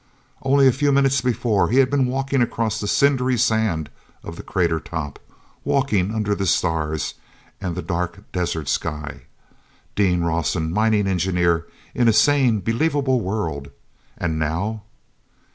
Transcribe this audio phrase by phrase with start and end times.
[0.41, 3.87] Only a few minutes before, he had been walking across the cindery sand
[4.23, 5.19] of the crater top,
[5.63, 7.13] walking under the stars
[7.61, 13.69] and the dark desert sky—Dean Rawson, mining engineer, in a sane, believable world.
[14.17, 14.81] And now...!